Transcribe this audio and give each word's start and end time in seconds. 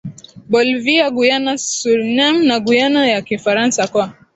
Bolivia 0.53 1.05
Guyana 1.15 1.53
Suriname 1.57 2.43
na 2.45 2.57
Guyana 2.59 3.07
ya 3.07 3.21
Kifaransa 3.21 3.87
kwa 3.87 4.13